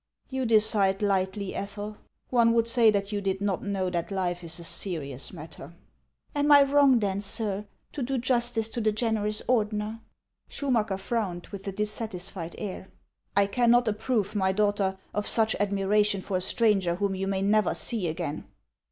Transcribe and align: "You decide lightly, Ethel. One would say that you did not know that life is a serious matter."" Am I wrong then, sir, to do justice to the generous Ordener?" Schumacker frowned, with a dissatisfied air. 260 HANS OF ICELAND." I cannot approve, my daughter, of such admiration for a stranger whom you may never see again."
"You 0.31 0.47
decide 0.47 1.03
lightly, 1.03 1.53
Ethel. 1.53 1.97
One 2.31 2.53
would 2.53 2.67
say 2.67 2.89
that 2.89 3.11
you 3.11 3.21
did 3.21 3.39
not 3.39 3.61
know 3.63 3.91
that 3.91 4.09
life 4.09 4.43
is 4.43 4.57
a 4.59 4.63
serious 4.63 5.31
matter."" 5.31 5.75
Am 6.35 6.51
I 6.51 6.63
wrong 6.63 6.97
then, 6.97 7.21
sir, 7.21 7.67
to 7.91 8.01
do 8.01 8.17
justice 8.17 8.67
to 8.69 8.81
the 8.81 8.91
generous 8.91 9.43
Ordener?" 9.47 9.99
Schumacker 10.51 10.97
frowned, 10.99 11.45
with 11.51 11.67
a 11.67 11.71
dissatisfied 11.71 12.55
air. 12.57 12.89
260 13.35 13.35
HANS 13.35 13.35
OF 13.35 13.35
ICELAND." 13.35 13.49
I 13.53 13.55
cannot 13.55 13.87
approve, 13.87 14.35
my 14.35 14.51
daughter, 14.51 14.97
of 15.13 15.27
such 15.27 15.53
admiration 15.59 16.21
for 16.21 16.37
a 16.37 16.41
stranger 16.41 16.95
whom 16.95 17.13
you 17.13 17.27
may 17.27 17.43
never 17.43 17.75
see 17.75 18.07
again." 18.07 18.45